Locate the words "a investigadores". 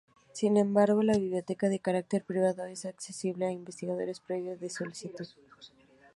3.45-4.19